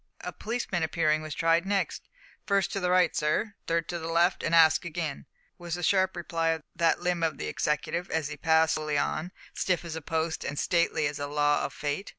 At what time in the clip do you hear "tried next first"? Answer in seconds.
1.35-2.71